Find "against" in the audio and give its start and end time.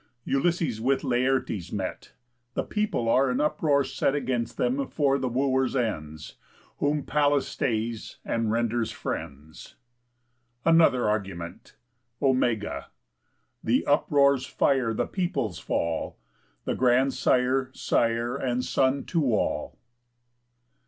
4.15-4.57